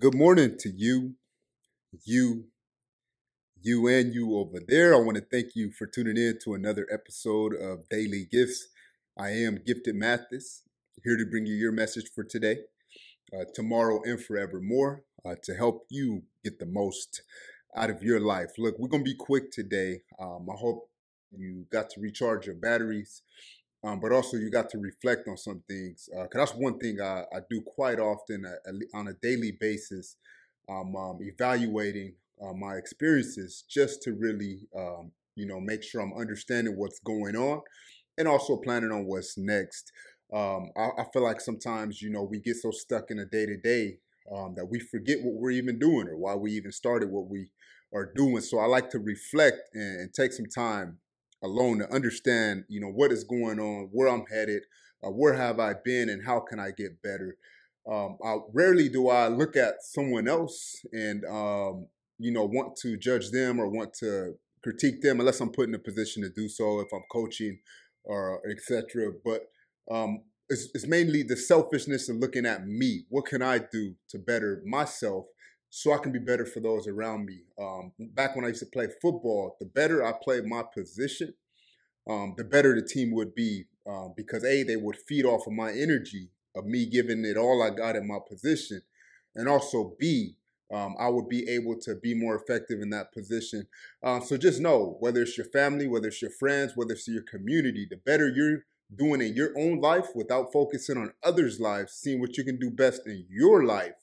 [0.00, 1.16] Good morning to you,
[2.06, 2.46] you,
[3.60, 4.94] you, and you over there.
[4.94, 8.68] I want to thank you for tuning in to another episode of Daily Gifts.
[9.18, 10.62] I am Gifted Mathis,
[11.04, 12.60] here to bring you your message for today,
[13.34, 17.20] uh, tomorrow, and forevermore uh, to help you get the most
[17.76, 18.52] out of your life.
[18.56, 20.00] Look, we're going to be quick today.
[20.18, 20.88] Um, I hope
[21.30, 23.20] you got to recharge your batteries.
[23.82, 26.08] Um, but also you got to reflect on some things.
[26.12, 30.16] Because uh, that's one thing I, I, do quite often uh, on a daily basis,
[30.68, 36.12] um, um, evaluating uh, my experiences just to really, um, you know, make sure I'm
[36.12, 37.62] understanding what's going on
[38.18, 39.92] and also planning on what's next.
[40.32, 43.46] Um, I, I, feel like sometimes, you know, we get so stuck in a day
[43.46, 43.98] to day
[44.54, 47.50] that we forget what we're even doing or why we even started what we
[47.92, 48.40] are doing.
[48.40, 50.98] So I like to reflect and, and take some time
[51.42, 54.62] alone to understand, you know, what is going on, where I'm headed,
[55.04, 57.36] uh, where have I been, and how can I get better.
[57.90, 61.86] Um, I, rarely do I look at someone else and um,
[62.18, 65.74] you know want to judge them or want to critique them unless I'm put in
[65.74, 67.58] a position to do so if I'm coaching
[68.04, 69.12] or etc.
[69.24, 69.46] But
[69.90, 73.04] um, it's, it's mainly the selfishness of looking at me.
[73.08, 75.24] What can I do to better myself
[75.70, 77.42] so I can be better for those around me.
[77.58, 81.32] Um, back when I used to play football, the better I played my position,
[82.08, 85.52] um, the better the team would be um, because A, they would feed off of
[85.52, 88.82] my energy of me giving it all I got in my position.
[89.36, 90.34] And also B,
[90.72, 93.68] um, I would be able to be more effective in that position.
[94.02, 97.22] Uh, so just know whether it's your family, whether it's your friends, whether it's your
[97.22, 102.20] community, the better you're doing in your own life without focusing on others' lives, seeing
[102.20, 103.94] what you can do best in your life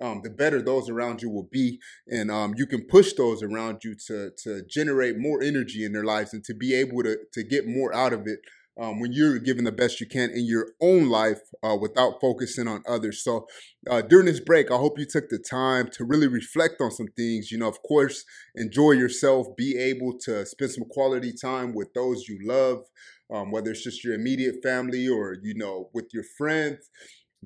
[0.00, 1.78] um, the better those around you will be,
[2.08, 6.04] and um, you can push those around you to to generate more energy in their
[6.04, 8.40] lives and to be able to to get more out of it
[8.78, 12.66] um, when you're giving the best you can in your own life uh, without focusing
[12.66, 13.22] on others.
[13.22, 13.46] So
[13.88, 17.08] uh, during this break, I hope you took the time to really reflect on some
[17.16, 17.52] things.
[17.52, 18.24] You know, of course,
[18.56, 22.84] enjoy yourself, be able to spend some quality time with those you love,
[23.32, 26.90] um, whether it's just your immediate family or you know with your friends.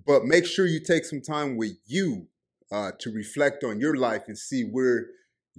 [0.06, 2.28] But make sure you take some time with you
[2.70, 5.06] uh, to reflect on your life and see where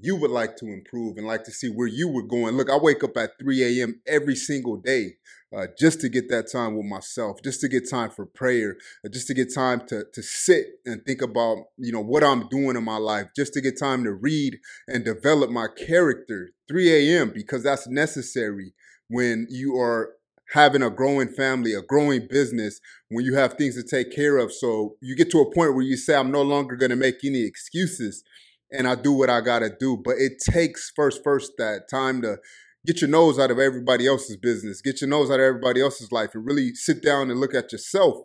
[0.01, 2.55] you would like to improve and like to see where you were going.
[2.55, 4.01] Look, I wake up at 3 a.m.
[4.07, 5.15] every single day
[5.55, 9.09] uh, just to get that time with myself, just to get time for prayer, uh,
[9.09, 12.77] just to get time to, to sit and think about, you know, what I'm doing
[12.77, 16.51] in my life, just to get time to read and develop my character.
[16.69, 17.31] 3 a.m.
[17.33, 18.73] because that's necessary
[19.09, 20.11] when you are
[20.53, 22.79] having a growing family, a growing business,
[23.09, 24.51] when you have things to take care of.
[24.51, 27.23] So you get to a point where you say, I'm no longer going to make
[27.23, 28.23] any excuses
[28.71, 29.97] and I do what I got to do.
[29.97, 32.37] But it takes first, first that time to
[32.85, 36.11] get your nose out of everybody else's business, get your nose out of everybody else's
[36.11, 38.17] life, and really sit down and look at yourself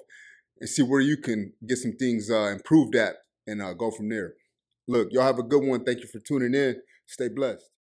[0.60, 4.08] and see where you can get some things uh, improved at and uh, go from
[4.08, 4.34] there.
[4.86, 5.84] Look, y'all have a good one.
[5.84, 6.80] Thank you for tuning in.
[7.06, 7.70] Stay blessed.